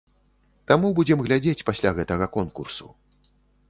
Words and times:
Таму 0.71 0.87
будзем 1.01 1.23
глядзець 1.29 1.65
пасля 1.71 1.95
гэтага 2.01 2.33
конкурсу. 2.41 2.85